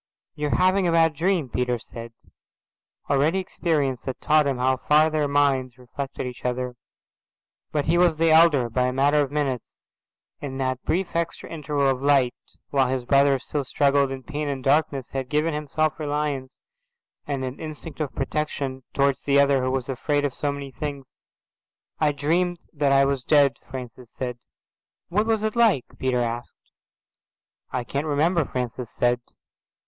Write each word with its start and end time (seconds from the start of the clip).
"You 0.33 0.47
are 0.47 0.55
having 0.55 0.87
a 0.87 0.91
bad 0.91 1.13
dream," 1.13 1.47
Peter 1.47 1.77
said. 1.77 2.11
Already 3.07 3.37
experience 3.37 4.05
had 4.05 4.19
taught 4.19 4.47
him 4.47 4.57
how 4.57 4.77
far 4.77 5.11
their 5.11 5.27
minds 5.27 5.77
reflected 5.77 6.25
each 6.25 6.43
other. 6.43 6.73
But 7.71 7.85
he 7.85 7.99
was 7.99 8.17
the 8.17 8.31
elder, 8.31 8.67
by 8.67 8.87
a 8.87 8.91
matter 8.93 9.21
of 9.21 9.29
minutes, 9.31 9.77
and 10.41 10.59
that 10.59 10.81
brief 10.81 11.15
extra 11.15 11.51
interval 11.51 11.87
of 11.87 12.01
light, 12.01 12.33
while 12.71 12.87
his 12.87 13.05
brother 13.05 13.37
still 13.37 13.63
struggled 13.63 14.09
in 14.11 14.23
pain 14.23 14.47
and 14.47 14.63
darkness, 14.63 15.09
had 15.09 15.29
given 15.29 15.53
him 15.53 15.67
self 15.67 15.99
reliance 15.99 16.51
and 17.27 17.45
an 17.45 17.59
instinct 17.59 17.99
of 17.99 18.15
protection 18.15 18.81
towards 18.95 19.21
the 19.21 19.39
other 19.39 19.61
who 19.61 19.69
was 19.69 19.87
afraid 19.87 20.25
of 20.25 20.33
so 20.33 20.51
many 20.51 20.71
things. 20.71 21.05
"I 21.99 22.11
dreamed 22.11 22.57
that 22.73 22.91
I 22.91 23.05
was 23.05 23.23
dead," 23.23 23.57
Francis 23.69 24.11
said. 24.11 24.39
"What 25.09 25.27
was 25.27 25.43
it 25.43 25.55
like?"' 25.55 25.85
Peter 25.99 26.21
asked. 26.23 26.71
"I 27.69 27.83
can't 27.83 28.07
remember," 28.07 28.45
Francis 28.45 28.89
said. 28.89 29.21